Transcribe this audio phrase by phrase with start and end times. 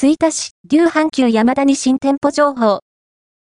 [0.00, 2.82] 吹田市、デュー阪急山田に新店舗情報。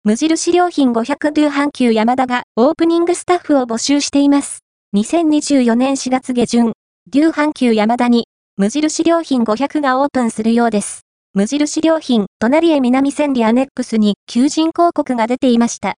[0.02, 4.58] 無印良品500デュー阪急山田がオープニングスタッフを募集しています。
[4.96, 6.72] 2024年4月下旬、
[7.08, 8.26] デュー阪急山田に
[8.56, 11.02] 無印良品500がオープンするようです。
[11.34, 15.95] 無印良品、隣へ南千里アネックスに求人広告が出ていました。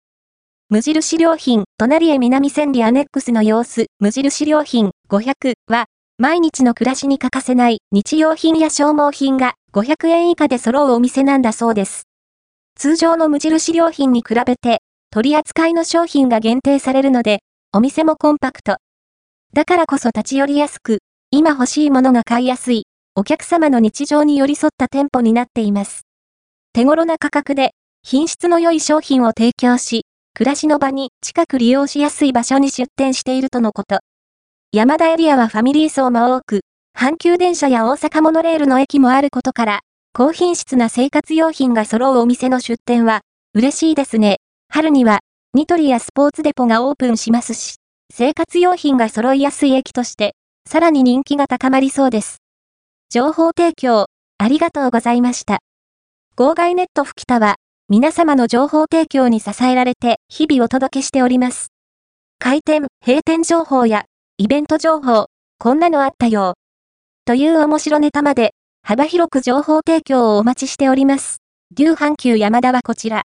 [0.69, 5.87] 無印良品、隣へ南千里アネックスの様子、無印良品500は、
[6.19, 12.03] 毎日の暮らしに欠かせない日用品や消耗品が500円以下で揃うお店なんだそうです。
[12.75, 17.39] 通常の無印良品に比べて、取り扱いの商品が限定されるので、
[17.73, 18.77] お店もコンパクト。
[19.53, 20.99] だからこそ立ち寄りやすく、
[21.31, 22.85] 今欲しいものが買いやすい、
[23.15, 26.03] お客様の日常に寄り添った店舗になっています。
[26.73, 27.71] 手頃な価格で、
[28.03, 30.05] 品質の良い商品を提供し、
[30.35, 33.99] 暮らしの場に近く利用しやすい場所に出店しているとのこと。
[34.75, 36.61] 山田エリアはファミリー層も多く、
[36.97, 39.79] 阪急電車や大阪モノレールの駅もあることから、
[40.13, 43.21] 高品質な生活用品が揃うお店の出店は、
[43.53, 44.37] 嬉しいですね。
[44.69, 45.19] 春には、
[45.53, 47.75] ニトリやスポーツデポがオープンしますし、
[48.11, 50.33] 生活用品が揃いやすい駅として、
[50.67, 52.37] さらに人気が高まりそうです。
[53.11, 54.07] 情報提供、
[54.39, 55.59] ありがとうございました。
[56.35, 57.57] 号外ネット吹田は、
[57.89, 61.67] 皆様の情報提供に支えられて、日々お届けしております。
[62.39, 64.05] 開店、閉店情報や、
[64.39, 65.27] イベント情報、
[65.59, 66.55] こんなのあったよ。
[67.23, 71.37] という面白ネタまで、幅広く情報提供をお待ちしております。
[71.75, 73.21] デュー阪急山田はこちら。